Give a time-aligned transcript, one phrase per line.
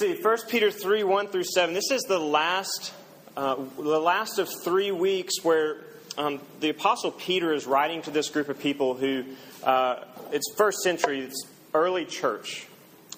[0.00, 1.72] Let's see, 1 Peter 3 1 through 7.
[1.72, 2.92] This is the last,
[3.36, 5.76] uh, the last of three weeks where
[6.18, 9.24] um, the Apostle Peter is writing to this group of people who,
[9.62, 10.02] uh,
[10.32, 12.66] it's first century, it's early church,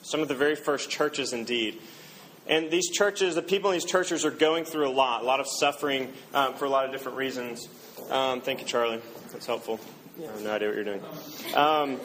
[0.03, 1.81] some of the very first churches indeed.
[2.47, 5.41] And these churches, the people in these churches are going through a lot, a lot
[5.41, 7.69] of suffering um, for a lot of different reasons.
[8.11, 9.01] Um, thank you, Charlie.
[9.33, 9.81] That's helpful.
[10.19, 11.03] I have no idea what you're doing.
[11.55, 12.01] Um,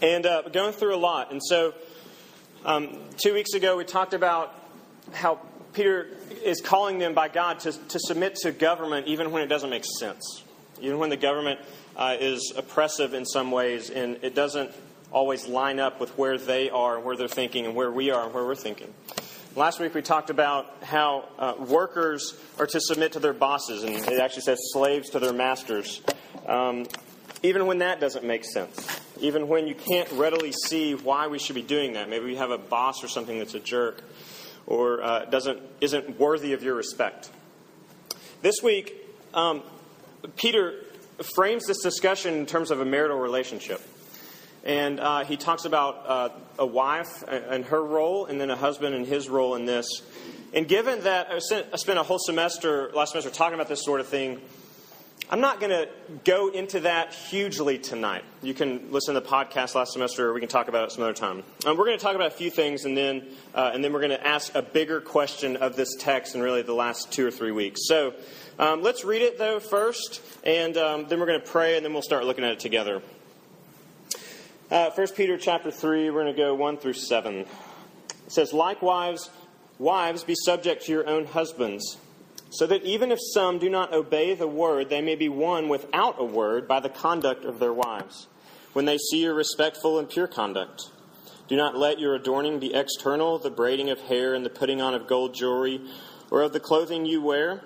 [0.00, 1.32] and uh, going through a lot.
[1.32, 1.74] And so,
[2.68, 4.54] um, two weeks ago, we talked about
[5.14, 5.40] how
[5.72, 6.06] Peter
[6.44, 9.86] is calling them by God to, to submit to government even when it doesn't make
[9.98, 10.42] sense,
[10.78, 11.60] even when the government
[11.96, 14.70] uh, is oppressive in some ways and it doesn't
[15.10, 18.26] always line up with where they are and where they're thinking and where we are
[18.26, 18.92] and where we're thinking.
[19.56, 23.94] Last week we talked about how uh, workers are to submit to their bosses, and
[23.94, 26.02] it actually says slaves to their masters.
[26.46, 26.86] Um,
[27.42, 31.54] even when that doesn't make sense, even when you can't readily see why we should
[31.54, 32.08] be doing that.
[32.08, 34.02] Maybe we have a boss or something that's a jerk
[34.66, 37.30] or uh, doesn't, isn't worthy of your respect.
[38.42, 38.94] This week,
[39.34, 39.62] um,
[40.36, 40.74] Peter
[41.34, 43.80] frames this discussion in terms of a marital relationship.
[44.64, 48.94] And uh, he talks about uh, a wife and her role, and then a husband
[48.94, 49.86] and his role in this.
[50.52, 54.08] And given that I spent a whole semester, last semester, talking about this sort of
[54.08, 54.40] thing,
[55.30, 55.90] I'm not going to
[56.24, 58.24] go into that hugely tonight.
[58.40, 61.02] You can listen to the podcast last semester, or we can talk about it some
[61.02, 61.42] other time.
[61.66, 64.00] Um, we're going to talk about a few things, and then uh, and then we're
[64.00, 67.30] going to ask a bigger question of this text in really the last two or
[67.30, 67.86] three weeks.
[67.86, 68.14] So
[68.58, 71.92] um, let's read it though first, and um, then we're going to pray, and then
[71.92, 73.02] we'll start looking at it together.
[74.70, 77.40] Uh, 1 Peter chapter three, we're going to go one through seven.
[77.40, 77.48] It
[78.28, 79.28] says, "Likewise,
[79.78, 81.98] wives, be subject to your own husbands."
[82.50, 86.16] So that even if some do not obey the word, they may be won without
[86.18, 88.26] a word by the conduct of their wives,
[88.72, 90.90] when they see your respectful and pure conduct.
[91.48, 94.94] Do not let your adorning be external, the braiding of hair and the putting on
[94.94, 95.80] of gold jewelry,
[96.30, 97.62] or of the clothing you wear,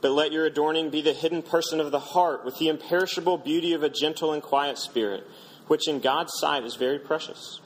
[0.00, 3.72] but let your adorning be the hidden person of the heart, with the imperishable beauty
[3.72, 5.26] of a gentle and quiet spirit,
[5.66, 7.60] which in God's sight is very precious.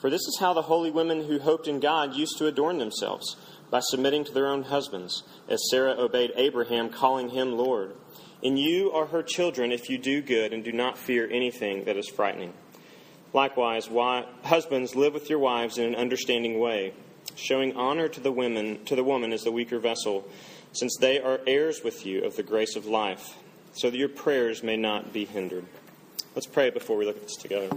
[0.00, 3.36] For this is how the holy women who hoped in God used to adorn themselves
[3.70, 7.94] by submitting to their own husbands, as Sarah obeyed Abraham, calling him Lord.
[8.42, 11.96] And you are her children if you do good and do not fear anything that
[11.96, 12.52] is frightening.
[13.32, 13.88] Likewise,
[14.44, 16.92] husbands, live with your wives in an understanding way,
[17.34, 20.28] showing honor to the women to the woman as the weaker vessel,
[20.72, 23.36] since they are heirs with you of the grace of life,
[23.72, 25.64] so that your prayers may not be hindered.
[26.36, 27.70] Let's pray before we look at this together.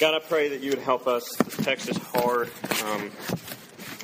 [0.00, 1.28] God, I pray that you would help us.
[1.44, 2.50] This text is hard.
[2.86, 3.10] Um,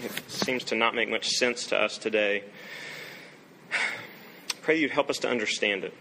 [0.03, 2.45] it seems to not make much sense to us today.
[3.73, 5.95] I pray you'd help us to understand it.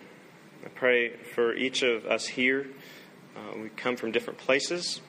[0.65, 2.67] I pray for each of us here.
[3.35, 5.01] Uh, we come from different places.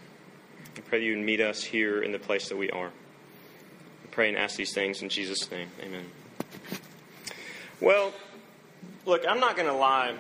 [0.77, 2.89] I pray you would meet us here in the place that we are.
[2.89, 5.69] I pray and ask these things in Jesus' name.
[5.83, 6.05] Amen.
[7.81, 8.13] Well,
[9.05, 10.15] look, I'm not going to lie.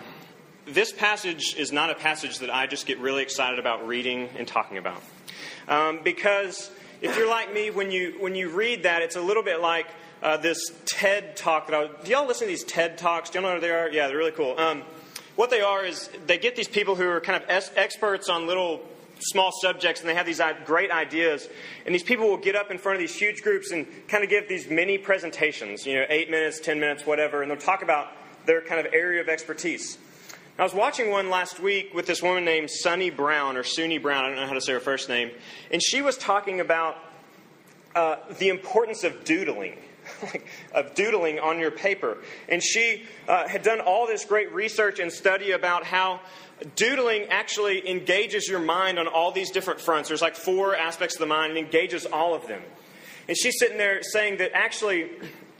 [0.66, 4.48] This passage is not a passage that I just get really excited about reading and
[4.48, 5.02] talking about.
[5.68, 9.42] Um, because if you're like me, when you, when you read that, it's a little
[9.42, 9.86] bit like
[10.22, 13.30] uh, this TED talk that I Was, do y'all listen to these TED talks?
[13.30, 13.88] Do y'all know what they are?
[13.90, 14.58] Yeah, they're really cool.
[14.58, 14.82] Um,
[15.36, 18.46] what they are is they get these people who are kind of es- experts on
[18.46, 18.82] little
[19.18, 21.48] small subjects and they have these great ideas
[21.86, 24.28] and these people will get up in front of these huge groups and kind of
[24.28, 28.08] give these mini presentations you know eight minutes ten minutes whatever and they'll talk about
[28.44, 29.96] their kind of area of expertise
[30.58, 34.24] I was watching one last week with this woman named Sunny Brown, or Suni Brown,
[34.24, 35.30] I don't know how to say her first name,
[35.70, 36.96] and she was talking about
[37.94, 39.76] uh, the importance of doodling.
[40.72, 42.16] of doodling on your paper.
[42.48, 46.20] And she uh, had done all this great research and study about how
[46.76, 50.08] doodling actually engages your mind on all these different fronts.
[50.08, 52.62] There's like four aspects of the mind, and engages all of them.
[53.28, 55.10] And she's sitting there saying that actually,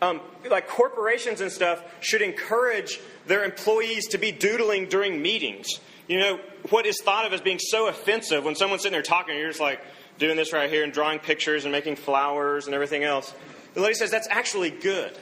[0.01, 5.67] um, like corporations and stuff should encourage their employees to be doodling during meetings.
[6.09, 6.41] You know,
[6.71, 9.51] what is thought of as being so offensive when someone's sitting there talking and you're
[9.51, 9.81] just like
[10.19, 13.35] doing this right here and drawing pictures and making flowers and everything else.
[13.75, 15.17] The lady says that's actually good.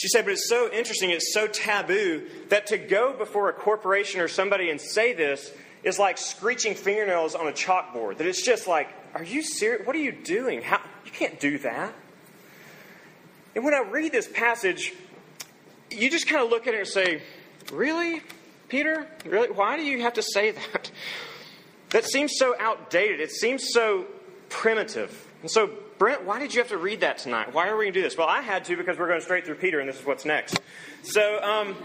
[0.00, 4.20] She said, but it's so interesting, it's so taboo that to go before a corporation
[4.20, 5.52] or somebody and say this
[5.82, 8.18] is like screeching fingernails on a chalkboard.
[8.18, 9.86] That it's just like, are you serious?
[9.86, 10.62] What are you doing?
[10.62, 11.92] How, you can't do that.
[13.54, 14.94] And when I read this passage,
[15.90, 17.22] you just kind of look at it and say,
[17.72, 18.22] Really,
[18.68, 19.06] Peter?
[19.24, 19.50] Really?
[19.50, 20.90] Why do you have to say that?
[21.90, 23.20] That seems so outdated.
[23.20, 24.06] It seems so
[24.48, 25.26] primitive.
[25.42, 27.52] And so, Brent, why did you have to read that tonight?
[27.52, 28.16] Why are we going to do this?
[28.16, 30.60] Well, I had to because we're going straight through Peter, and this is what's next.
[31.02, 31.76] So, um,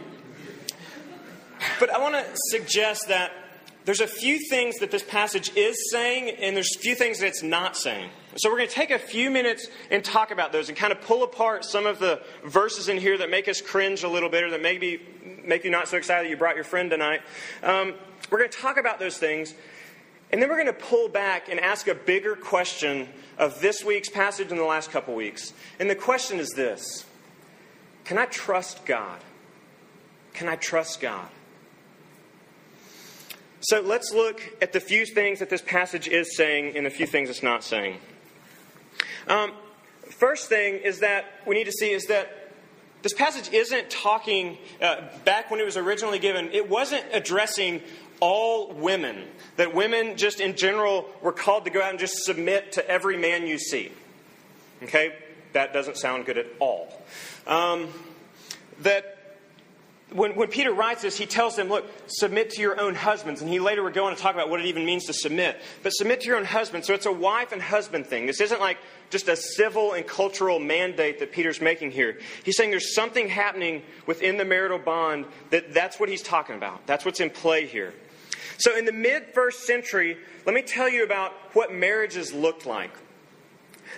[1.79, 3.31] but I want to suggest that
[3.85, 7.27] there's a few things that this passage is saying, and there's a few things that
[7.27, 8.09] it's not saying.
[8.35, 11.01] So we're going to take a few minutes and talk about those and kind of
[11.01, 14.43] pull apart some of the verses in here that make us cringe a little bit
[14.43, 14.99] or that maybe
[15.43, 17.21] make you not so excited that you brought your friend tonight.
[17.61, 17.93] Um,
[18.31, 19.53] we're going to talk about those things,
[20.31, 24.09] and then we're going to pull back and ask a bigger question of this week's
[24.09, 25.53] passage and the last couple weeks.
[25.79, 27.05] And the question is this
[28.03, 29.21] Can I trust God?
[30.33, 31.29] Can I trust God?
[33.69, 37.07] So let's look at the few things that this passage is saying and the few
[37.07, 37.97] things it's not saying.
[39.27, 39.53] Um,
[40.11, 42.51] first thing is that we need to see is that
[43.01, 47.81] this passage isn't talking, uh, back when it was originally given, it wasn't addressing
[48.19, 49.25] all women.
[49.57, 53.17] That women, just in general, were called to go out and just submit to every
[53.17, 53.91] man you see.
[54.83, 55.15] Okay?
[55.53, 57.01] That doesn't sound good at all.
[57.47, 57.87] Um,
[58.81, 59.14] that
[60.15, 63.41] when, when Peter writes this, he tells them, look, submit to your own husbands.
[63.41, 65.59] And he later would go on to talk about what it even means to submit.
[65.83, 66.85] But submit to your own husband.
[66.85, 68.25] So it's a wife and husband thing.
[68.25, 68.77] This isn't like
[69.09, 72.17] just a civil and cultural mandate that Peter's making here.
[72.43, 76.87] He's saying there's something happening within the marital bond that that's what he's talking about.
[76.87, 77.93] That's what's in play here.
[78.57, 82.91] So in the mid first century, let me tell you about what marriages looked like.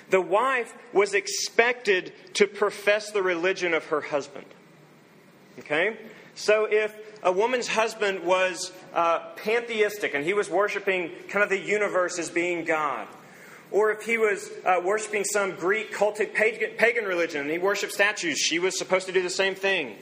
[0.09, 4.45] The wife was expected to profess the religion of her husband.
[5.59, 5.97] Okay?
[6.35, 11.59] So if a woman's husband was uh, pantheistic and he was worshiping kind of the
[11.59, 13.07] universe as being God,
[13.71, 17.91] or if he was uh, worshiping some Greek cultic pagan, pagan, religion and he worshiped
[17.91, 19.95] statues, she was supposed to do the same thing.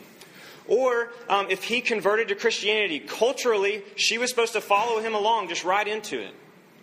[0.67, 5.49] Or um, if he converted to Christianity, culturally, she was supposed to follow him along,
[5.49, 6.33] just right into it.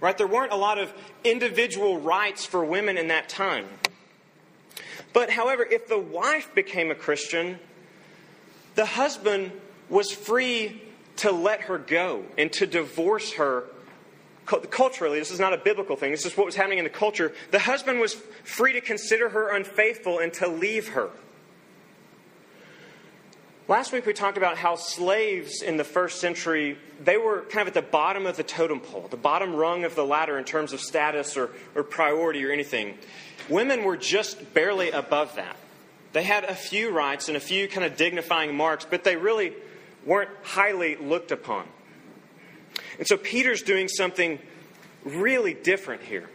[0.00, 0.16] Right?
[0.16, 0.92] There weren't a lot of
[1.24, 3.66] individual rights for women in that time.
[5.12, 7.58] But however, if the wife became a Christian,
[8.74, 9.52] the husband
[9.88, 10.82] was free
[11.16, 13.64] to let her go and to divorce her
[14.46, 15.18] culturally.
[15.18, 17.32] This is not a biblical thing, this is what was happening in the culture.
[17.50, 18.14] The husband was
[18.44, 21.10] free to consider her unfaithful and to leave her.
[23.68, 27.68] Last week we talked about how slaves in the first century, they were kind of
[27.68, 30.72] at the bottom of the totem pole, the bottom rung of the ladder in terms
[30.72, 32.98] of status or, or priority or anything.
[33.48, 35.56] Women were just barely above that.
[36.12, 39.52] They had a few rights and a few kind of dignifying marks, but they really
[40.04, 41.66] weren't highly looked upon.
[42.98, 44.38] And so Peter's doing something
[45.04, 46.28] really different here.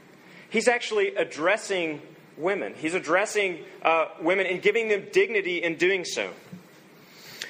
[0.50, 2.02] He's actually addressing
[2.38, 6.32] women, he's addressing uh, women and giving them dignity in doing so.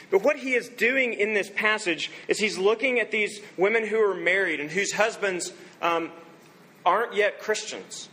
[0.09, 3.99] But what he is doing in this passage is he's looking at these women who
[3.99, 5.51] are married and whose husbands
[5.81, 6.11] um,
[6.85, 8.07] aren't yet Christians.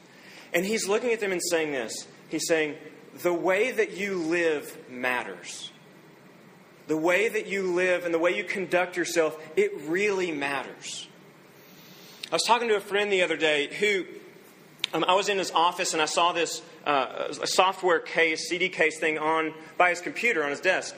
[0.53, 2.75] And he's looking at them and saying this He's saying,
[3.23, 5.71] the way that you live matters.
[6.87, 11.09] The way that you live and the way you conduct yourself, it really matters.
[12.31, 14.05] I was talking to a friend the other day who
[14.93, 18.99] um, I was in his office and I saw this uh, software case, CD case
[18.99, 20.95] thing on by his computer on his desk.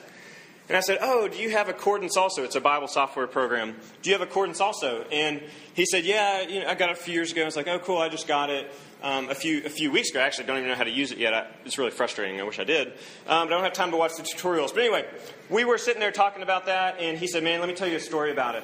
[0.67, 2.43] And I said, Oh, do you have Accordance also?
[2.43, 3.75] It's a Bible software program.
[4.01, 5.05] Do you have Accordance also?
[5.11, 5.41] And
[5.73, 7.43] he said, Yeah, you know, I got it a few years ago.
[7.43, 8.69] I was like, Oh, cool, I just got it
[9.03, 10.19] um, a few a few weeks ago.
[10.19, 11.33] I actually don't even know how to use it yet.
[11.33, 12.39] I, it's really frustrating.
[12.39, 12.87] I wish I did.
[12.87, 12.93] Um,
[13.25, 14.73] but I don't have time to watch the tutorials.
[14.73, 15.05] But anyway,
[15.49, 17.97] we were sitting there talking about that, and he said, "Man, let me tell you
[17.97, 18.63] a story about it."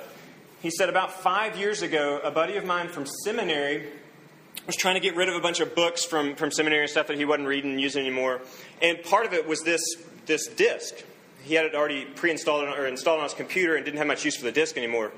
[0.64, 3.86] He said, about five years ago, a buddy of mine from seminary
[4.66, 7.08] was trying to get rid of a bunch of books from, from seminary and stuff
[7.08, 8.40] that he wasn't reading and using anymore.
[8.82, 9.82] And part of it was this
[10.26, 10.96] this disc.
[11.44, 14.38] He had it already pre-installed or installed on his computer and didn't have much use
[14.38, 15.12] for the disc anymore.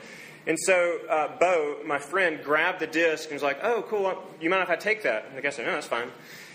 [0.47, 4.23] And so uh, Bo, my friend, grabbed the disc and was like, "Oh, cool.
[4.39, 6.09] You mind if I take that?" And the guy said, "No, that's fine."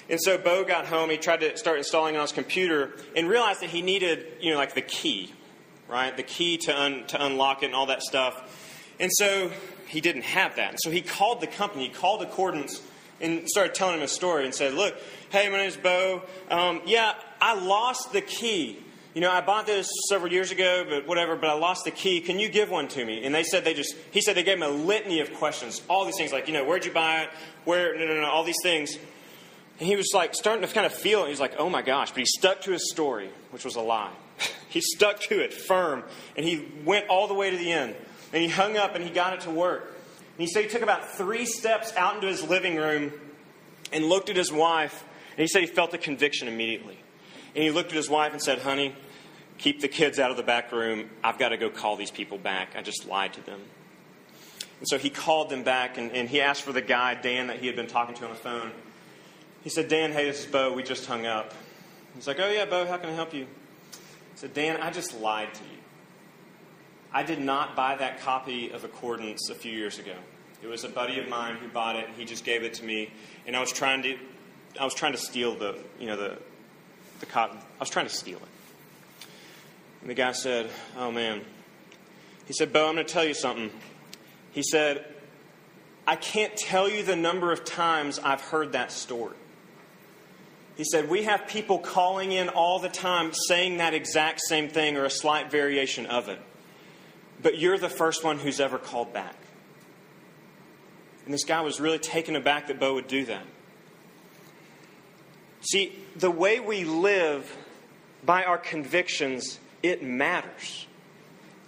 [0.09, 1.11] And so Bo got home.
[1.11, 4.59] He tried to start installing on his computer and realized that he needed, you know,
[4.59, 5.33] like the key,
[5.89, 6.17] right?
[6.17, 8.93] The key to un- to unlock it and all that stuff.
[8.99, 9.51] And so
[9.87, 10.71] he didn't have that.
[10.71, 11.89] And so he called the company.
[11.89, 12.83] He called Accordance
[13.21, 14.97] and started telling him a story and said, "Look,
[15.31, 16.23] hey, my name's Bo.
[16.49, 21.07] Um, yeah, I lost the key." You know, I bought this several years ago, but
[21.07, 22.21] whatever, but I lost the key.
[22.21, 23.25] Can you give one to me?
[23.25, 26.05] And they said they just, he said they gave him a litany of questions, all
[26.05, 27.31] these things like, you know, where'd you buy it?
[27.65, 28.97] Where, no, no, no, all these things.
[29.81, 31.31] And he was like starting to kind of feel it.
[31.31, 32.11] He's like, oh my gosh.
[32.11, 34.13] But he stuck to his story, which was a lie.
[34.69, 36.05] he stuck to it firm,
[36.37, 37.97] and he went all the way to the end.
[38.33, 39.87] And he hung up and he got it to work.
[39.87, 43.13] And he said he took about three steps out into his living room
[43.93, 46.99] and looked at his wife, and he said he felt a conviction immediately.
[47.55, 48.95] And he looked at his wife and said, Honey,
[49.59, 51.11] keep the kids out of the back room.
[51.23, 52.71] I've got to go call these people back.
[52.77, 53.61] I just lied to them.
[54.81, 57.59] And so he called them back and, and he asked for the guy, Dan, that
[57.59, 58.73] he had been talking to on the phone.
[59.63, 60.73] He said, Dan, hey, this is Bo.
[60.73, 61.53] We just hung up.
[62.15, 63.45] He's like, Oh, yeah, Bo, how can I help you?
[63.93, 65.81] He said, Dan, I just lied to you.
[67.13, 70.15] I did not buy that copy of Accordance a few years ago.
[70.63, 72.85] It was a buddy of mine who bought it, and he just gave it to
[72.85, 73.13] me.
[73.47, 74.17] And I was trying to,
[74.79, 76.39] I was trying to steal the, you know, the,
[77.21, 77.59] the cotton.
[77.59, 79.29] I was trying to steal it.
[80.01, 81.43] And the guy said, "Oh man,"
[82.47, 83.71] he said, "Bo, I'm going to tell you something."
[84.53, 85.05] He said,
[86.07, 89.37] "I can't tell you the number of times I've heard that story."
[90.81, 94.97] He said, We have people calling in all the time saying that exact same thing
[94.97, 96.41] or a slight variation of it.
[97.43, 99.35] But you're the first one who's ever called back.
[101.27, 103.43] And this guy was really taken aback that Bo would do that.
[105.61, 107.57] See, the way we live
[108.25, 110.87] by our convictions, it matters.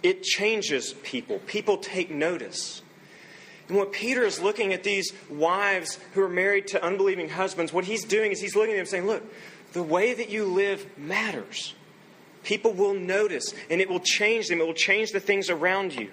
[0.01, 1.39] It changes people.
[1.39, 2.81] People take notice.
[3.69, 7.85] And what Peter is looking at these wives who are married to unbelieving husbands, what
[7.85, 9.23] he's doing is he's looking at them saying, Look,
[9.71, 11.73] the way that you live matters.
[12.43, 14.59] People will notice, and it will change them.
[14.59, 16.11] It will change the things around you.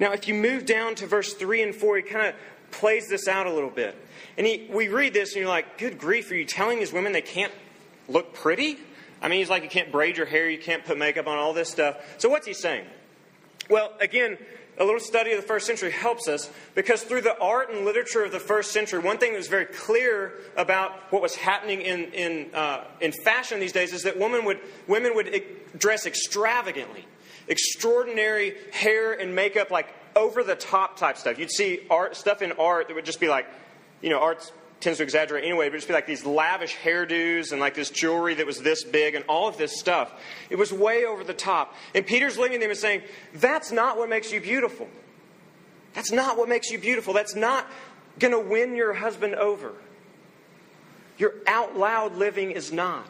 [0.00, 2.34] Now, if you move down to verse 3 and 4, he kind of
[2.72, 3.96] plays this out a little bit.
[4.36, 7.12] And he, we read this, and you're like, good grief, are you telling these women
[7.12, 7.52] they can't
[8.08, 8.78] look pretty?
[9.20, 11.52] I mean, he's like, you can't braid your hair, you can't put makeup on, all
[11.52, 11.96] this stuff.
[12.18, 12.86] So, what's he saying?
[13.70, 14.38] Well, again,
[14.78, 18.24] a little study of the first century helps us because through the art and literature
[18.24, 22.04] of the first century, one thing that was very clear about what was happening in,
[22.12, 24.58] in, uh, in fashion these days is that women would,
[24.88, 25.44] women would
[25.78, 27.04] dress extravagantly,
[27.48, 31.38] extraordinary hair and makeup, like over the top type stuff.
[31.38, 33.46] You'd see art stuff in art that would just be like,
[34.02, 37.60] you know, art's tends to exaggerate anyway, but just be like these lavish hairdos and
[37.60, 40.12] like this jewelry that was this big and all of this stuff.
[40.50, 41.74] It was way over the top.
[41.94, 43.02] And Peter's looking at them and saying,
[43.34, 44.88] That's not what makes you beautiful.
[45.94, 47.14] That's not what makes you beautiful.
[47.14, 47.66] That's not
[48.18, 49.72] going to win your husband over.
[51.18, 53.08] Your out loud living is not.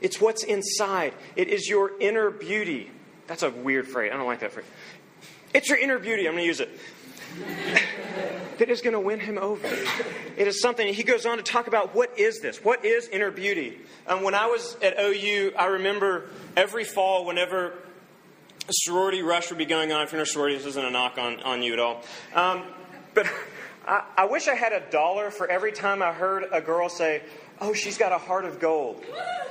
[0.00, 2.90] It's what's inside, it is your inner beauty.
[3.26, 4.10] That's a weird phrase.
[4.12, 4.66] I don't like that phrase.
[5.54, 6.26] It's your inner beauty.
[6.26, 6.70] I'm going to use it.
[8.58, 9.66] that is going to win him over.
[10.36, 12.64] It is something, he goes on to talk about what is this?
[12.64, 13.78] What is inner beauty?
[14.06, 17.74] Um, when I was at OU, I remember every fall, whenever
[18.68, 20.90] a sorority rush would be going on, if you're in a sorority, this isn't a
[20.90, 22.02] knock on, on you at all.
[22.34, 22.62] Um,
[23.14, 23.26] but
[23.86, 27.22] I, I wish I had a dollar for every time I heard a girl say,
[27.60, 29.04] oh, she's got a heart of gold.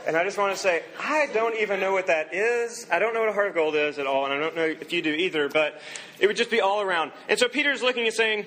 [0.05, 2.87] And I just want to say, I don't even know what that is.
[2.91, 4.65] I don't know what a heart of gold is at all, and I don't know
[4.65, 5.81] if you do either, but
[6.19, 7.11] it would just be all around.
[7.29, 8.45] And so Peter's looking and saying,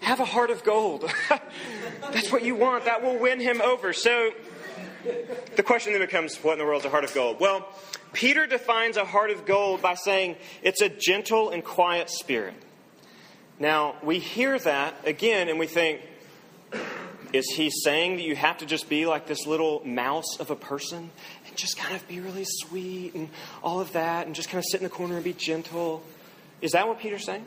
[0.00, 1.10] have a heart of gold.
[2.12, 2.84] That's what you want.
[2.84, 3.92] That will win him over.
[3.92, 4.32] So
[5.56, 7.40] the question then becomes, what in the world is a heart of gold?
[7.40, 7.68] Well,
[8.12, 12.54] Peter defines a heart of gold by saying it's a gentle and quiet spirit.
[13.58, 16.00] Now, we hear that again and we think,
[17.32, 20.56] is he saying that you have to just be like this little mouse of a
[20.56, 21.10] person
[21.46, 23.28] and just kind of be really sweet and
[23.62, 26.02] all of that and just kind of sit in the corner and be gentle?
[26.60, 27.44] Is that what Peter's saying?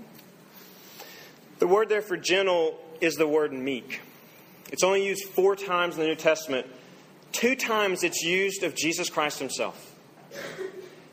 [1.62, 4.02] The word there for gentle is the word meek.
[4.72, 6.66] It's only used four times in the New Testament.
[7.34, 9.96] Two times it's used of Jesus Christ himself.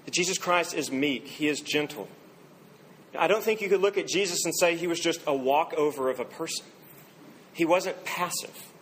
[0.07, 2.09] That Jesus Christ is meek, he is gentle.
[3.19, 6.09] I don't think you could look at Jesus and say he was just a walkover
[6.09, 6.65] of a person.
[7.53, 8.73] He wasn't passive.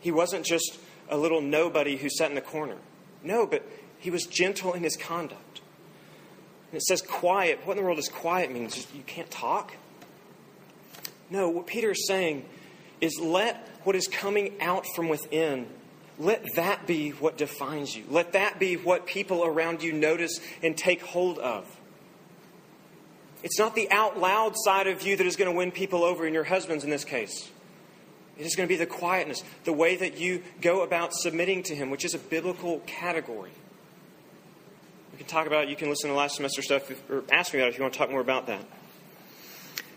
[0.00, 2.78] He wasn't just a little nobody who sat in the corner.
[3.22, 3.64] No, but
[4.00, 5.60] he was gentle in his conduct.
[6.72, 7.60] And it says quiet.
[7.64, 8.68] What in the world does quiet mean?
[8.68, 9.74] Just, you can't talk?
[11.30, 12.44] No, what Peter is saying
[13.00, 15.66] is let what is coming out from within,
[16.18, 18.04] let that be what defines you.
[18.08, 21.66] Let that be what people around you notice and take hold of.
[23.42, 26.26] It's not the out loud side of you that is going to win people over
[26.26, 27.50] in your husbands in this case.
[28.38, 31.74] It is going to be the quietness, the way that you go about submitting to
[31.74, 33.52] Him, which is a biblical category.
[35.12, 35.70] We can talk about it.
[35.70, 37.92] You can listen to last semester stuff or ask me about it if you want
[37.94, 38.64] to talk more about that.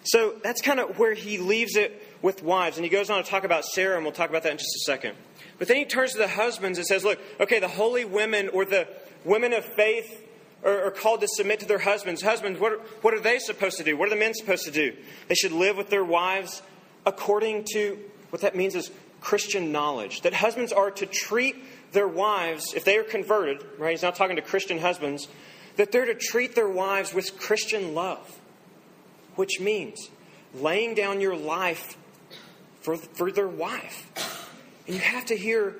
[0.08, 2.78] So that's kind of where he leaves it with wives.
[2.78, 4.76] And he goes on to talk about Sarah, and we'll talk about that in just
[4.76, 5.16] a second.
[5.60, 8.66] But then he turns to the husbands and says, Look, okay, the holy women or
[8.66, 8.88] the
[9.26, 10.24] women of faith
[10.64, 12.22] are, are called to submit to their husbands.
[12.22, 13.98] Husbands, what are, what are they supposed to do?
[13.98, 14.96] What are the men supposed to do?
[15.28, 16.62] They should live with their wives
[17.06, 17.98] according to
[18.30, 20.22] what that means is Christian knowledge.
[20.22, 21.56] That husbands are to treat
[21.92, 23.92] their wives, if they are converted, right?
[23.92, 25.28] He's not talking to Christian husbands,
[25.78, 28.40] that they're to treat their wives with Christian love,
[29.38, 30.10] which means
[30.54, 31.98] laying down your life
[32.82, 34.50] for, for their wife.
[34.86, 35.76] And you have to hear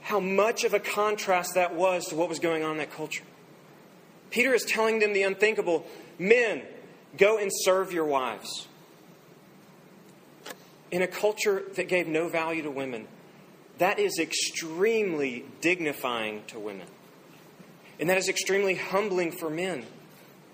[0.00, 3.24] how much of a contrast that was to what was going on in that culture.
[4.30, 5.86] Peter is telling them the unthinkable
[6.18, 6.62] men,
[7.16, 8.66] go and serve your wives
[10.90, 13.08] in a culture that gave no value to women,
[13.78, 16.86] that is extremely dignifying to women.
[17.98, 19.86] And that is extremely humbling for men.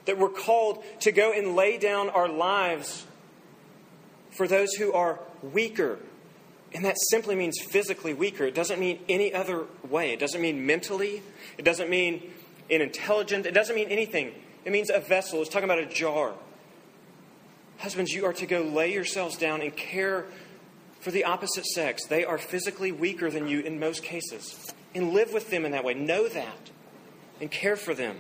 [0.07, 3.07] That we're called to go and lay down our lives
[4.30, 5.99] for those who are weaker.
[6.73, 8.45] And that simply means physically weaker.
[8.45, 10.12] It doesn't mean any other way.
[10.12, 11.23] It doesn't mean mentally.
[11.59, 12.30] It doesn't mean
[12.69, 13.47] in intelligence.
[13.47, 14.33] It doesn't mean anything.
[14.64, 15.40] It means a vessel.
[15.40, 16.33] It's talking about a jar.
[17.78, 20.26] Husbands, you are to go lay yourselves down and care
[21.00, 22.07] for the opposite sex.
[22.07, 24.73] They are physically weaker than you in most cases.
[24.95, 25.95] And live with them in that way.
[25.95, 26.71] Know that.
[27.40, 28.19] And care for them.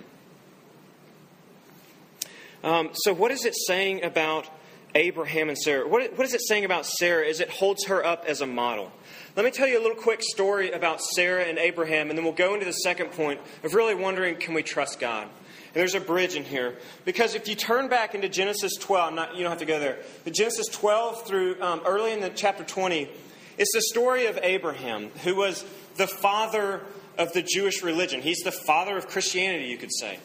[2.62, 4.46] Um, so, what is it saying about
[4.94, 5.88] Abraham and Sarah?
[5.88, 8.92] What, what is it saying about Sarah as it holds her up as a model?
[9.36, 12.34] Let me tell you a little quick story about Sarah and Abraham, and then we'll
[12.34, 15.22] go into the second point of really wondering can we trust God?
[15.22, 16.76] And there's a bridge in here.
[17.04, 19.98] Because if you turn back into Genesis 12, not, you don't have to go there,
[20.24, 23.08] but Genesis 12 through um, early in the chapter 20,
[23.56, 25.64] it's the story of Abraham, who was
[25.96, 26.80] the father
[27.16, 28.20] of the Jewish religion.
[28.20, 30.18] He's the father of Christianity, you could say.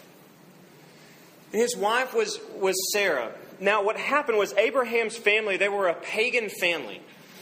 [1.57, 3.31] His wife was, was Sarah.
[3.59, 7.01] Now, what happened was Abraham's family, they were a pagan family.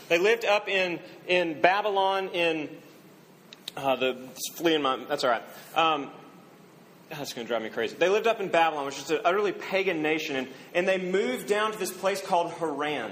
[0.10, 2.70] They lived up in, in Babylon, in
[3.76, 4.18] uh, the
[4.56, 5.44] fleeing my, that's all right.
[5.76, 6.12] Um,
[7.10, 7.96] that's going to drive me crazy.
[7.96, 11.48] They lived up in Babylon, which is an utterly pagan nation, and, and they moved
[11.48, 13.12] down to this place called Haran.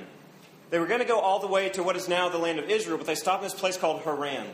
[0.70, 2.70] They were going to go all the way to what is now the land of
[2.70, 4.48] Israel, but they stopped in this place called Haran.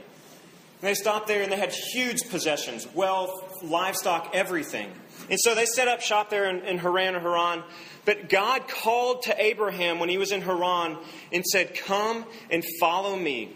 [0.82, 4.92] And they stopped there and they had huge possessions wealth, livestock, everything.
[5.30, 7.64] And so they set up shop there in, in Haran or Haran.
[8.06, 10.98] But God called to Abraham when he was in Haran
[11.34, 13.54] and said, Come and follow me,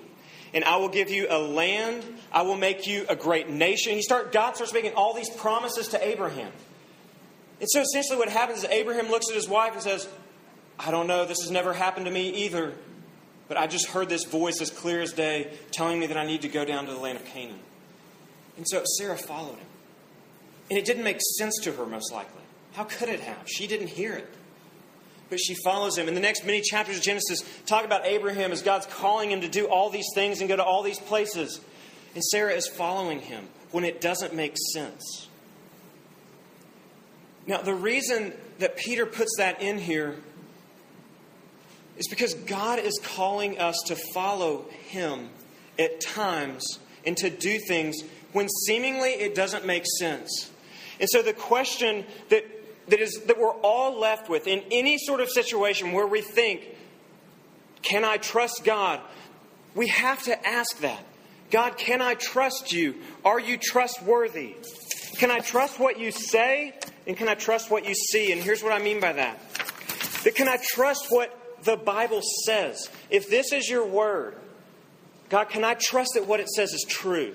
[0.53, 2.03] and I will give you a land.
[2.31, 3.93] I will make you a great nation.
[3.93, 6.51] He start, God starts making all these promises to Abraham.
[7.61, 10.07] And so essentially what happens is Abraham looks at his wife and says,
[10.79, 12.73] I don't know, this has never happened to me either.
[13.51, 16.43] But I just heard this voice as clear as day telling me that I need
[16.43, 17.59] to go down to the land of Canaan.
[18.55, 19.67] And so Sarah followed him.
[20.69, 22.43] And it didn't make sense to her, most likely.
[22.71, 23.45] How could it have?
[23.47, 24.33] She didn't hear it.
[25.29, 26.07] But she follows him.
[26.07, 29.49] And the next many chapters of Genesis talk about Abraham as God's calling him to
[29.49, 31.59] do all these things and go to all these places.
[32.15, 35.27] And Sarah is following him when it doesn't make sense.
[37.45, 40.19] Now, the reason that Peter puts that in here
[41.97, 45.29] is because God is calling us to follow him
[45.77, 48.01] at times and to do things
[48.33, 50.51] when seemingly it doesn't make sense.
[50.99, 52.45] And so the question that,
[52.87, 56.61] that, is, that we're all left with in any sort of situation where we think,
[57.81, 59.01] can I trust God?
[59.73, 61.03] We have to ask that.
[61.49, 62.95] God, can I trust you?
[63.25, 64.55] Are you trustworthy?
[65.17, 66.73] Can I trust what you say?
[67.05, 68.31] And can I trust what you see?
[68.31, 69.37] And here's what I mean by that.
[70.23, 72.89] That can I trust what the Bible says?
[73.09, 74.35] If this is your word,
[75.29, 77.33] God, can I trust that what it says is true?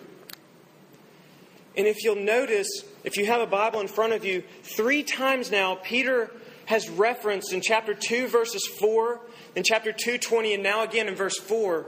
[1.77, 2.69] And if you'll notice,
[3.05, 6.31] if you have a Bible in front of you, three times now, Peter
[6.67, 9.21] has referenced in chapter 2, verses 4,
[9.55, 11.87] in chapter 2, 20, and now again in verse 4,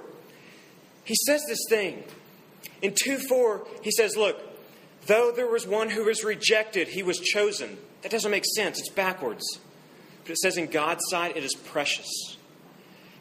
[1.05, 2.05] he says this thing.
[2.83, 4.41] In 2 4, he says, Look,
[5.07, 7.79] though there was one who was rejected, he was chosen.
[8.03, 9.59] That doesn't make sense, it's backwards.
[10.29, 12.37] But it says, In God's sight, it is precious.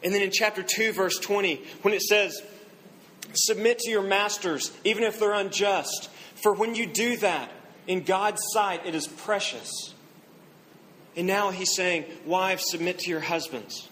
[0.04, 2.42] And then in chapter 2, verse 20, when it says,
[3.32, 7.50] Submit to your masters, even if they're unjust, for when you do that,
[7.86, 9.94] in God's sight, it is precious.
[11.16, 13.88] And now he's saying, Wives, submit to your husbands.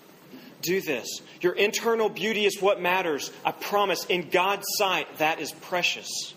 [0.60, 1.22] Do this.
[1.40, 3.32] Your internal beauty is what matters.
[3.46, 6.34] I promise, in God's sight, that is precious.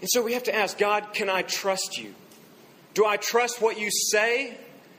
[0.00, 2.14] And so we have to ask God, can I trust you?
[2.94, 4.56] Do I trust what you say?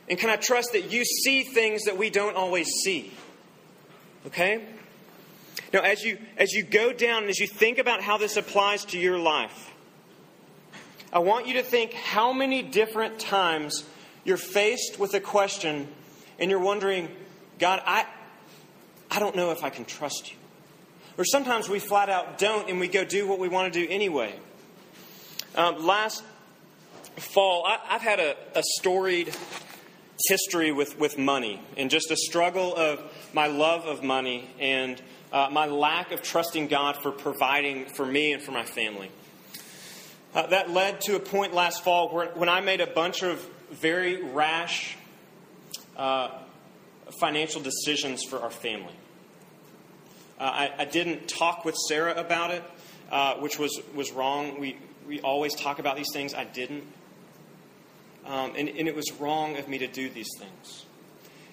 [0.09, 3.11] And can I trust that you see things that we don't always see?
[4.27, 4.63] Okay?
[5.73, 8.85] Now, as you, as you go down and as you think about how this applies
[8.85, 9.71] to your life,
[11.11, 13.83] I want you to think how many different times
[14.23, 15.87] you're faced with a question
[16.39, 17.09] and you're wondering,
[17.57, 18.05] God, I,
[19.09, 20.37] I don't know if I can trust you.
[21.17, 23.91] Or sometimes we flat out don't and we go do what we want to do
[23.91, 24.35] anyway.
[25.55, 26.23] Um, last
[27.17, 29.33] fall, I, have had a, a storied
[30.27, 33.01] history with, with money and just a struggle of
[33.33, 35.01] my love of money and
[35.31, 39.11] uh, my lack of trusting God for providing for me and for my family.
[40.33, 43.45] Uh, that led to a point last fall where, when I made a bunch of
[43.71, 44.97] very rash
[45.97, 46.29] uh,
[47.19, 48.93] financial decisions for our family.
[50.39, 52.63] Uh, I, I, didn't talk with Sarah about it,
[53.09, 54.59] uh, which was, was wrong.
[54.59, 56.33] We, we always talk about these things.
[56.33, 56.83] I didn't.
[58.25, 60.85] Um, and, and it was wrong of me to do these things.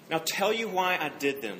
[0.09, 1.59] Now, tell you why I did them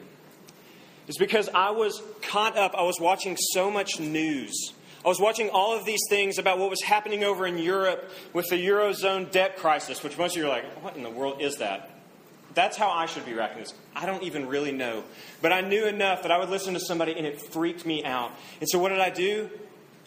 [1.07, 4.73] is because I was caught up, I was watching so much news.
[5.05, 8.49] I was watching all of these things about what was happening over in Europe with
[8.49, 11.57] the Eurozone debt crisis, which most of you are like, what in the world is
[11.57, 11.89] that?
[12.53, 13.65] That's how I should be reacting.
[13.95, 15.03] I don't even really know.
[15.41, 18.31] But I knew enough that I would listen to somebody and it freaked me out.
[18.61, 19.49] And so what did I do?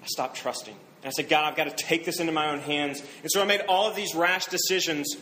[0.03, 0.77] I stopped trusting.
[1.09, 3.03] I said, God, I've got to take this into my own hands.
[3.23, 5.17] And so I made all of these rash decisions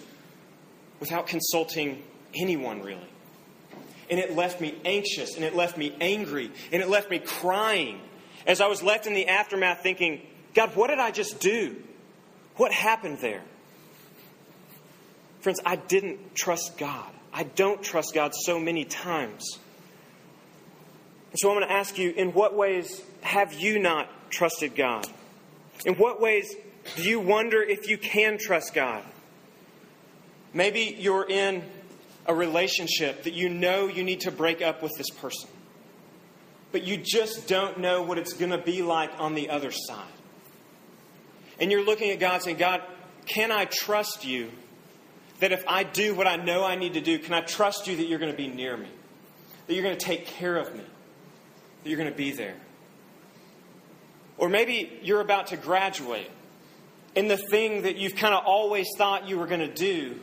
[1.01, 2.03] without consulting
[2.35, 3.09] anyone really.
[4.11, 8.01] And it left me anxious and it left me angry and it left me crying
[8.47, 10.21] as I was left in the aftermath thinking,
[10.55, 11.77] God, what did I just do?
[12.57, 13.43] What happened there?
[15.41, 17.11] Friends, I didn't trust God.
[17.33, 19.59] I don't trust God so many times.
[21.31, 25.07] And so I'm going to ask you in what ways have you not trusted God?
[25.85, 26.55] In what ways
[26.97, 29.03] do you wonder if you can trust God?
[30.53, 31.65] Maybe you're in
[32.27, 35.49] a relationship that you know you need to break up with this person
[36.75, 40.11] but you just don't know what it's going to be like on the other side.
[41.61, 42.83] And you're looking at God saying, God,
[43.27, 44.51] can I trust you
[45.39, 47.95] that if I do what I know I need to do, can I trust you
[47.99, 48.89] that you're going to be near me?
[49.69, 50.83] That you're going to take care of me?
[51.85, 52.57] That you're going to be there?
[54.37, 56.31] Or maybe you're about to graduate
[57.17, 60.19] and the thing that you've kind of always thought you were going to do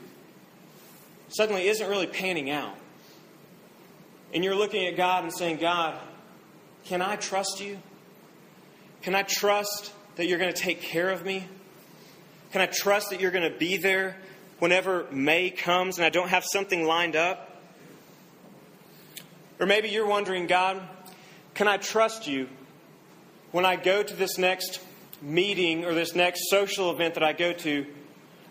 [1.29, 2.75] suddenly isn't really panning out.
[4.33, 5.97] And you're looking at God and saying, God,
[6.85, 7.79] can I trust you?
[9.01, 11.47] Can I trust that you're going to take care of me?
[12.51, 14.17] Can I trust that you're going to be there
[14.59, 17.61] whenever May comes and I don't have something lined up?
[19.59, 20.81] Or maybe you're wondering, God,
[21.53, 22.49] can I trust you
[23.51, 24.81] when I go to this next
[25.21, 27.85] meeting or this next social event that I go to?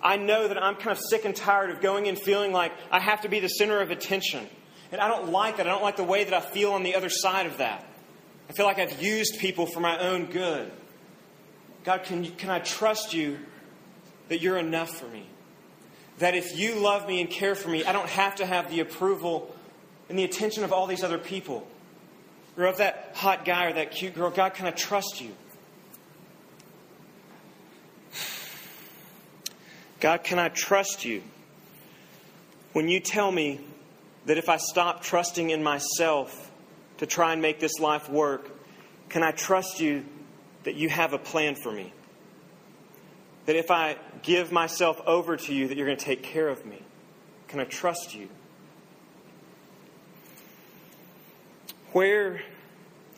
[0.03, 3.01] I know that I'm kind of sick and tired of going and feeling like I
[3.01, 4.49] have to be the center of attention.
[4.93, 5.67] And I don't like that.
[5.67, 7.85] I don't like the way that I feel on the other side of that.
[8.49, 10.71] I feel like I've used people for my own good.
[11.85, 13.39] God, can, can I trust you
[14.29, 15.29] that you're enough for me?
[16.19, 18.81] That if you love me and care for me, I don't have to have the
[18.81, 19.55] approval
[20.09, 21.67] and the attention of all these other people
[22.57, 24.31] or of that hot guy or that cute girl.
[24.31, 25.35] God, can I trust you?
[30.01, 31.23] God, can I trust you
[32.73, 33.61] when you tell me
[34.27, 36.51] that if I stop trusting in myself,
[37.01, 38.51] to try and make this life work,
[39.09, 40.05] can I trust you
[40.65, 41.95] that you have a plan for me?
[43.47, 46.67] That if I give myself over to you, that you're going to take care of
[46.67, 46.83] me?
[47.49, 48.29] Can I trust you?
[51.93, 52.41] Where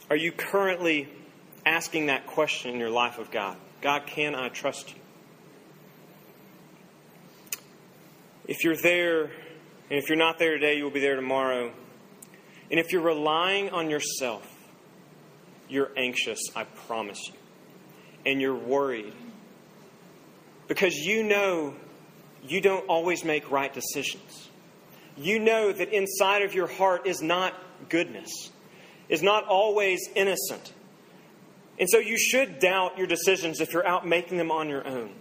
[0.09, 1.09] are you currently
[1.67, 3.57] asking that question in your life of God?
[3.83, 5.01] God, can I trust you?
[8.47, 11.73] If you're there, and if you're not there today, you will be there tomorrow.
[12.71, 14.49] And if you're relying on yourself,
[15.69, 17.35] you're anxious, I promise you.
[18.25, 19.13] And you're worried.
[20.67, 21.75] Because you know
[22.43, 24.49] you don't always make right decisions.
[25.17, 27.55] You know that inside of your heart is not
[27.89, 28.51] goodness,
[29.13, 30.73] is not always innocent.
[31.79, 35.13] And so you should doubt your decisions if you're out making them on your own.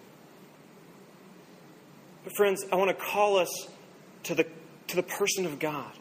[2.24, 3.68] But, friends, I want to call us
[4.24, 4.48] to the,
[4.88, 5.92] to the person of God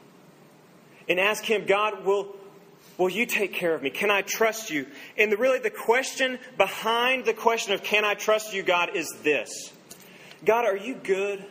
[1.08, 2.36] and ask Him, God, will,
[2.96, 3.90] will you take care of me?
[3.90, 4.86] Can I trust you?
[5.18, 9.12] And the, really, the question behind the question of can I trust you, God, is
[9.24, 9.72] this
[10.44, 11.44] God, are you good?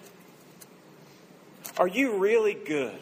[1.78, 2.98] Are you really good?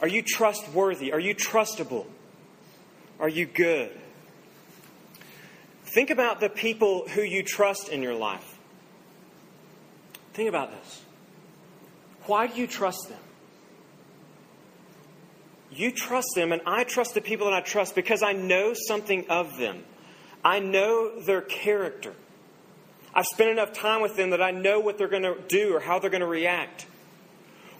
[0.00, 1.12] Are you trustworthy?
[1.12, 2.06] Are you trustable?
[3.18, 3.90] Are you good?
[5.84, 8.58] Think about the people who you trust in your life.
[10.34, 11.02] Think about this.
[12.26, 13.18] Why do you trust them?
[15.70, 19.26] You trust them, and I trust the people that I trust because I know something
[19.30, 19.84] of them.
[20.44, 22.14] I know their character.
[23.14, 25.80] I've spent enough time with them that I know what they're going to do or
[25.80, 26.86] how they're going to react.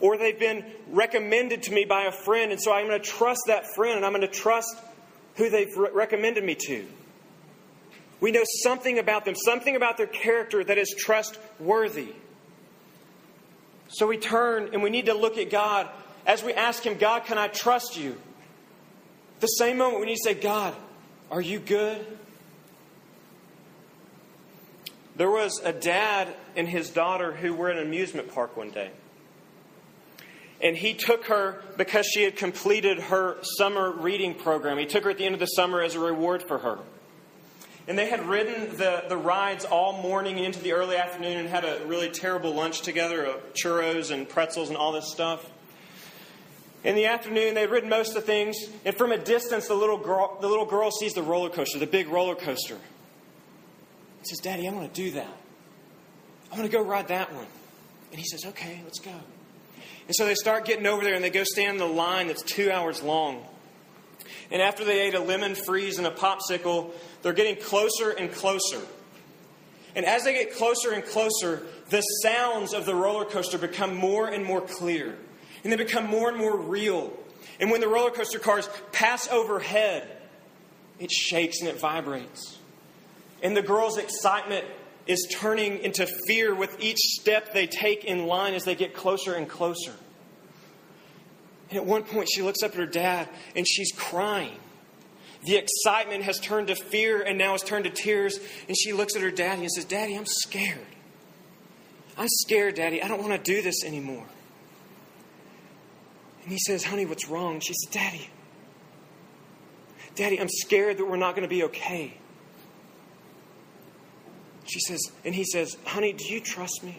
[0.00, 3.42] Or they've been recommended to me by a friend, and so I'm going to trust
[3.46, 4.76] that friend and I'm going to trust
[5.36, 6.86] who they've re- recommended me to.
[8.20, 12.08] We know something about them, something about their character that is trustworthy.
[13.88, 15.88] So we turn and we need to look at God
[16.26, 18.16] as we ask Him, God, can I trust you?
[19.40, 20.74] The same moment we need to say, God,
[21.30, 22.04] are you good?
[25.16, 28.90] There was a dad and his daughter who were in an amusement park one day.
[30.60, 34.78] And he took her because she had completed her summer reading program.
[34.78, 36.78] He took her at the end of the summer as a reward for her.
[37.88, 41.64] And they had ridden the, the rides all morning into the early afternoon and had
[41.64, 45.48] a really terrible lunch together of churros and pretzels and all this stuff.
[46.82, 49.98] In the afternoon, they'd ridden most of the things, and from a distance, the little
[49.98, 52.76] girl, the little girl sees the roller coaster, the big roller coaster.
[54.20, 55.36] He says, Daddy, I want to do that.
[56.52, 57.46] I want to go ride that one.
[58.10, 59.12] And he says, Okay, let's go.
[60.06, 62.42] And so they start getting over there and they go stand in the line that's
[62.42, 63.44] two hours long.
[64.50, 66.92] And after they ate a lemon freeze and a popsicle,
[67.22, 68.80] they're getting closer and closer.
[69.96, 74.28] And as they get closer and closer, the sounds of the roller coaster become more
[74.28, 75.16] and more clear
[75.66, 77.12] and they become more and more real.
[77.58, 80.08] And when the roller coaster cars pass overhead,
[81.00, 82.58] it shakes and it vibrates.
[83.42, 84.64] And the girl's excitement
[85.06, 89.34] is turning into fear with each step they take in line as they get closer
[89.34, 89.92] and closer.
[91.70, 94.58] And at one point, she looks up at her dad and she's crying.
[95.44, 98.38] The excitement has turned to fear and now has turned to tears.
[98.68, 100.86] And she looks at her daddy and says, Daddy, I'm scared.
[102.18, 103.02] I'm scared, Daddy.
[103.02, 104.26] I don't want to do this anymore.
[106.42, 107.60] And he says, Honey, what's wrong?
[107.60, 108.30] She says, Daddy,
[110.14, 112.16] Daddy, I'm scared that we're not going to be okay.
[114.66, 116.98] She says, and he says, Honey, do you trust me?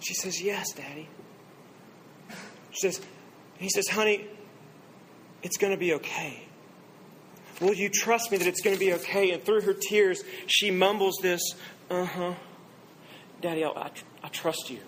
[0.00, 1.08] She says, Yes, Daddy.
[2.72, 3.00] She says,
[3.56, 4.26] he says, Honey,
[5.42, 6.40] it's going to be okay.
[7.60, 9.30] Will you trust me that it's going to be okay?
[9.30, 11.40] And through her tears, she mumbles this,
[11.90, 12.34] Uh huh.
[13.40, 13.90] Daddy, I, I,
[14.22, 14.80] I trust you.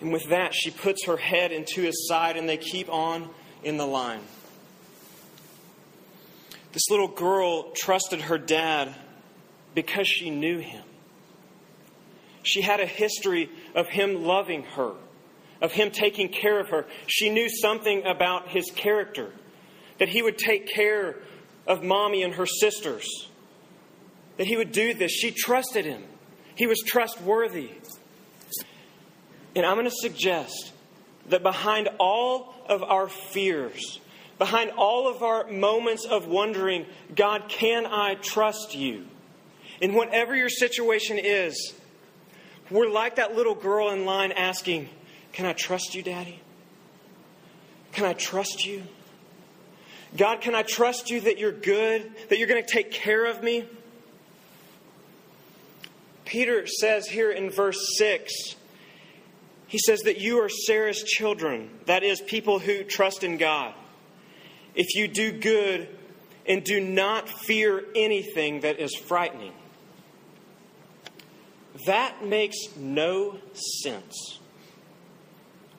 [0.00, 3.30] And with that, she puts her head into his side, and they keep on
[3.62, 4.20] in the line.
[6.72, 8.94] This little girl trusted her dad
[9.74, 10.84] because she knew him.
[12.42, 14.92] She had a history of him loving her,
[15.62, 16.86] of him taking care of her.
[17.06, 19.32] She knew something about his character,
[19.98, 21.16] that he would take care
[21.66, 23.28] of mommy and her sisters,
[24.36, 25.10] that he would do this.
[25.10, 26.04] She trusted him,
[26.54, 27.70] he was trustworthy.
[29.56, 30.72] And I'm going to suggest
[31.28, 34.00] that behind all of our fears,
[34.36, 39.06] behind all of our moments of wondering, God, can I trust you?
[39.84, 41.74] In whatever your situation is,
[42.70, 44.88] we're like that little girl in line asking,
[45.34, 46.40] Can I trust you, Daddy?
[47.92, 48.84] Can I trust you?
[50.16, 53.42] God, can I trust you that you're good, that you're going to take care of
[53.42, 53.68] me?
[56.24, 58.56] Peter says here in verse 6
[59.66, 63.74] he says that you are Sarah's children, that is, people who trust in God.
[64.74, 65.90] If you do good
[66.46, 69.52] and do not fear anything that is frightening.
[71.86, 73.38] That makes no
[73.82, 74.38] sense.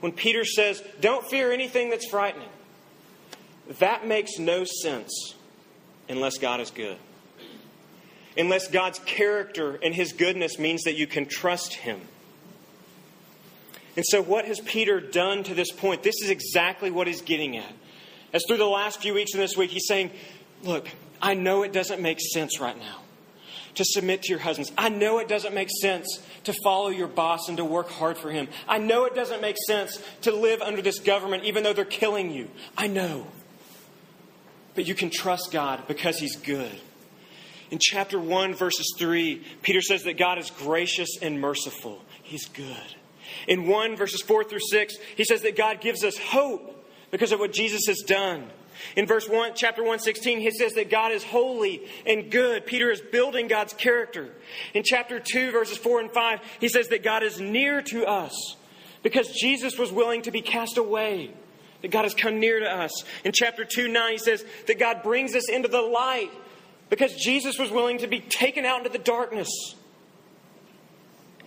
[0.01, 2.49] When Peter says, don't fear anything that's frightening,
[3.79, 5.33] that makes no sense
[6.09, 6.97] unless God is good.
[8.37, 12.01] Unless God's character and his goodness means that you can trust him.
[13.95, 16.03] And so, what has Peter done to this point?
[16.03, 17.71] This is exactly what he's getting at.
[18.33, 20.11] As through the last few weeks in this week, he's saying,
[20.63, 20.89] Look,
[21.21, 23.04] I know it doesn't make sense right now
[23.75, 24.71] to submit to your husbands.
[24.77, 28.31] I know it doesn't make sense to follow your boss and to work hard for
[28.31, 28.47] him.
[28.67, 32.31] I know it doesn't make sense to live under this government even though they're killing
[32.31, 32.49] you.
[32.77, 33.27] I know.
[34.73, 36.71] But you can trust God because he's good.
[37.71, 42.01] In chapter 1, verses 3, Peter says that God is gracious and merciful.
[42.21, 42.95] He's good.
[43.47, 47.39] In 1 verses 4 through 6, he says that God gives us hope because of
[47.39, 48.47] what Jesus has done.
[48.95, 52.65] In verse 1, chapter 116, he says that God is holy and good.
[52.65, 54.29] Peter is building God's character.
[54.73, 58.55] In chapter 2, verses 4 and 5, he says that God is near to us
[59.03, 61.31] because Jesus was willing to be cast away.
[61.81, 63.03] That God has come near to us.
[63.23, 66.31] In chapter 2, 9, he says that God brings us into the light
[66.89, 69.75] because Jesus was willing to be taken out into the darkness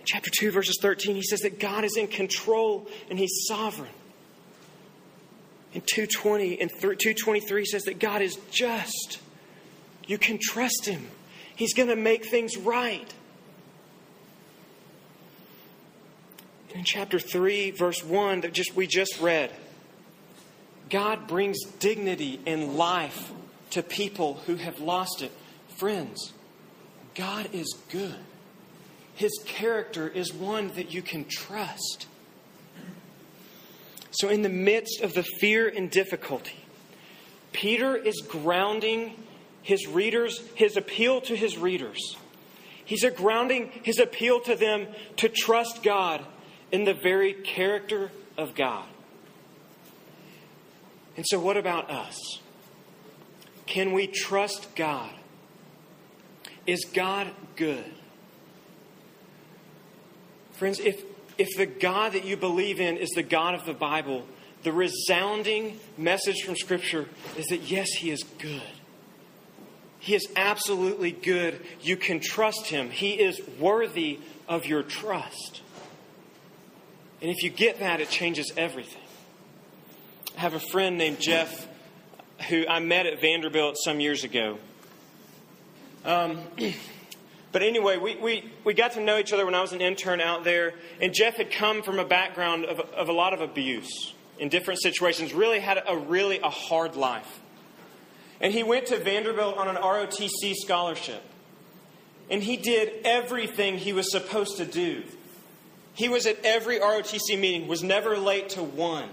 [0.09, 3.91] chapter 2, verses 13, he says that God is in control and he's sovereign.
[5.73, 9.19] In 220 and 223 says that God is just.
[10.07, 11.07] You can trust him.
[11.55, 13.13] He's going to make things right.
[16.79, 19.51] in chapter 3, verse 1 that just we just read,
[20.89, 23.31] God brings dignity and life
[23.71, 25.31] to people who have lost it.
[25.75, 26.33] Friends,
[27.15, 28.15] God is good.
[29.13, 32.07] His character is one that you can trust.
[34.11, 36.57] So, in the midst of the fear and difficulty,
[37.51, 39.15] Peter is grounding
[39.61, 42.15] his readers, his appeal to his readers.
[42.85, 46.25] He's grounding his appeal to them to trust God
[46.71, 48.85] in the very character of God.
[51.15, 52.39] And so, what about us?
[53.67, 55.11] Can we trust God?
[56.65, 57.85] Is God good?
[60.53, 61.03] Friends, if,
[61.39, 64.25] if the God that you believe in is the God of the Bible,
[64.63, 68.61] the resounding message from Scripture is that yes, He is good.
[69.99, 71.59] He is absolutely good.
[71.81, 72.89] You can trust Him.
[72.89, 75.61] He is worthy of your trust.
[77.21, 79.01] And if you get that, it changes everything.
[80.37, 81.67] I have a friend named Jeff
[82.49, 84.57] who I met at Vanderbilt some years ago.
[86.03, 86.39] Um,
[87.51, 90.21] but anyway, we, we, we got to know each other when I was an intern
[90.21, 94.13] out there, and Jeff had come from a background of, of a lot of abuse
[94.37, 97.39] in different situations, really had a really a hard life.
[98.39, 101.21] And he went to Vanderbilt on an ROTC scholarship.
[102.29, 105.03] And he did everything he was supposed to do.
[105.93, 109.09] He was at every ROTC meeting, was never late to one.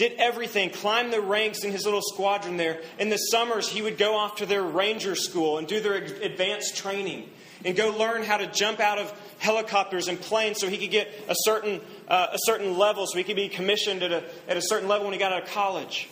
[0.00, 2.80] Did everything, climbed the ranks in his little squadron there.
[2.98, 6.74] In the summers, he would go off to their ranger school and do their advanced
[6.74, 7.28] training
[7.66, 11.08] and go learn how to jump out of helicopters and planes so he could get
[11.28, 14.62] a certain, uh, a certain level, so he could be commissioned at a, at a
[14.62, 16.08] certain level when he got out of college.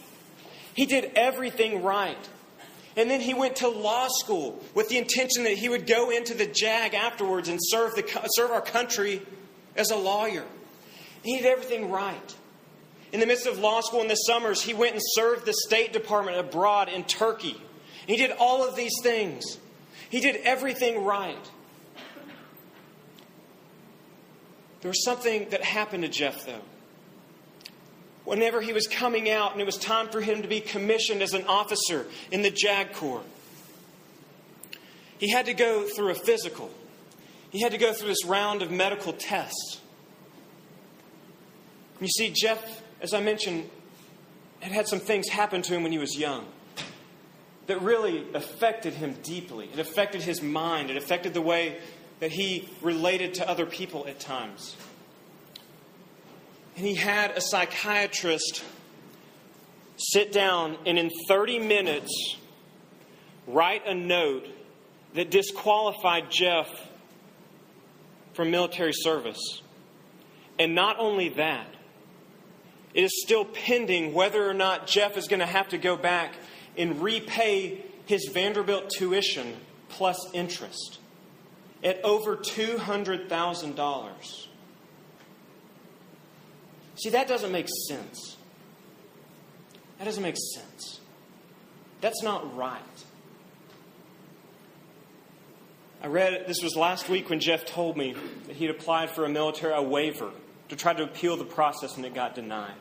[0.74, 2.28] He did everything right.
[2.94, 6.34] And then he went to law school with the intention that he would go into
[6.34, 9.22] the JAG afterwards and serve, the, serve our country
[9.76, 10.44] as a lawyer.
[11.22, 12.36] He did everything right.
[13.12, 15.92] In the midst of law school in the summers, he went and served the State
[15.92, 17.60] Department abroad in Turkey.
[18.06, 19.58] He did all of these things.
[20.10, 21.50] He did everything right.
[24.80, 26.62] There was something that happened to Jeff, though.
[28.24, 31.32] Whenever he was coming out and it was time for him to be commissioned as
[31.32, 33.22] an officer in the JAG Corps,
[35.18, 36.70] he had to go through a physical.
[37.50, 39.80] He had to go through this round of medical tests.
[42.00, 43.68] You see, Jeff, as I mentioned,
[44.60, 46.46] had had some things happen to him when he was young
[47.66, 49.68] that really affected him deeply.
[49.72, 51.78] It affected his mind, it affected the way
[52.20, 54.76] that he related to other people at times.
[56.76, 58.64] And he had a psychiatrist
[59.96, 62.36] sit down and in 30 minutes
[63.46, 64.46] write a note
[65.14, 66.68] that disqualified Jeff
[68.34, 69.62] from military service.
[70.58, 71.66] And not only that,
[72.94, 76.34] it is still pending whether or not Jeff is going to have to go back
[76.76, 79.54] and repay his Vanderbilt tuition
[79.88, 80.98] plus interest
[81.84, 84.46] at over $200,000.
[86.96, 88.36] See, that doesn't make sense.
[89.98, 91.00] That doesn't make sense.
[92.00, 92.82] That's not right.
[96.02, 98.14] I read this was last week when Jeff told me
[98.46, 100.30] that he'd applied for a military a waiver
[100.68, 102.74] to try to appeal the process and it got denied.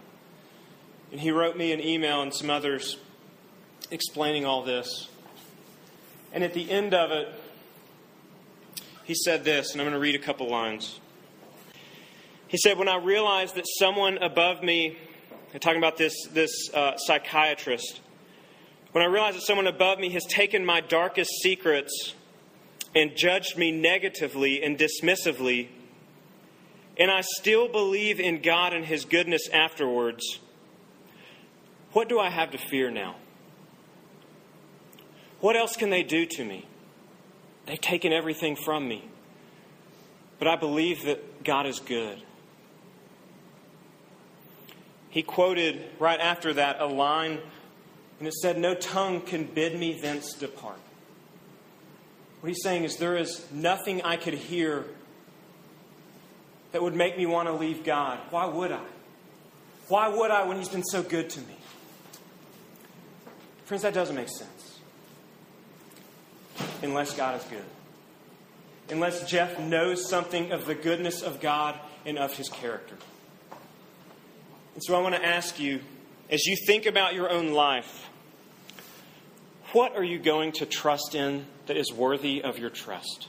[1.12, 2.97] And he wrote me an email and some others
[3.91, 5.08] explaining all this.
[6.34, 7.30] And at the end of it,
[9.06, 11.00] he said this, and I'm going to read a couple lines.
[12.50, 14.97] He said, When I realized that someone above me,
[15.62, 18.02] talking about this, this uh, psychiatrist,
[18.91, 22.15] when I realized that someone above me has taken my darkest secrets
[22.95, 25.69] and judged me negatively and dismissively,
[26.98, 30.40] and I still believe in God and His goodness afterwards,
[31.94, 33.16] what do I have to fear now?
[35.40, 36.66] What else can they do to me?
[37.66, 39.10] They've taken everything from me.
[40.40, 42.22] But I believe that God is good.
[45.10, 47.40] He quoted right after that a line,
[48.20, 50.80] and it said, No tongue can bid me thence depart.
[52.40, 54.86] What he's saying is, there is nothing I could hear
[56.71, 58.19] that would make me want to leave God.
[58.30, 58.84] Why would I?
[59.88, 61.56] Why would I when he's been so good to me?
[63.65, 64.80] Friends, that doesn't make sense
[66.82, 67.63] unless God is good.
[68.89, 72.95] Unless Jeff knows something of the goodness of God and of his character.
[74.73, 75.82] And so I want to ask you,
[76.30, 78.10] as you think about your own life,
[79.73, 83.28] what are you going to trust in that is worthy of your trust?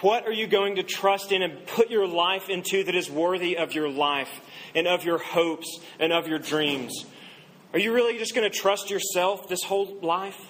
[0.00, 3.56] What are you going to trust in and put your life into that is worthy
[3.56, 4.30] of your life
[4.74, 7.04] and of your hopes and of your dreams?
[7.72, 10.40] Are you really just going to trust yourself this whole life?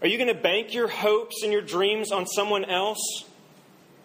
[0.00, 3.24] Are you going to bank your hopes and your dreams on someone else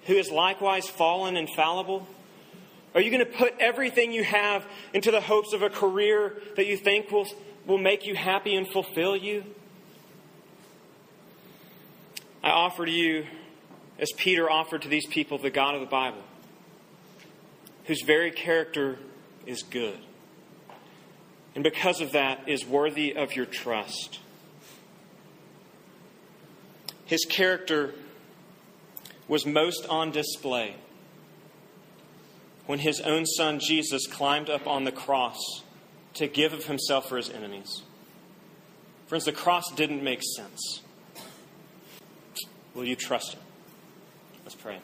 [0.06, 2.06] who is likewise fallen and fallible?
[2.96, 6.68] Are you going to put everything you have into the hopes of a career that
[6.68, 7.28] you think will,
[7.66, 9.46] will make you happy and fulfill you?
[12.44, 13.26] I offer to you,
[14.04, 16.22] as Peter offered to these people, the God of the Bible,
[17.86, 19.00] whose very character
[19.46, 19.98] is good.
[21.56, 24.20] And because of that, is worthy of your trust.
[27.06, 27.96] His character
[29.30, 30.76] was most on display
[32.66, 35.62] when his own son Jesus climbed up on the cross
[36.16, 37.84] to give of himself for his enemies.
[39.08, 40.82] Friends, the cross didn't make sense.
[42.74, 43.40] Will you trust him?
[44.44, 44.78] Let's pray.